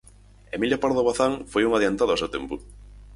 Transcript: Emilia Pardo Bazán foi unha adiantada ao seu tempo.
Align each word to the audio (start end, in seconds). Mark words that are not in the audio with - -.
Emilia 0.57 0.81
Pardo 0.83 1.05
Bazán 1.07 1.33
foi 1.51 1.63
unha 1.65 1.77
adiantada 1.79 2.11
ao 2.13 2.21
seu 2.21 2.29
tempo. 2.35 2.55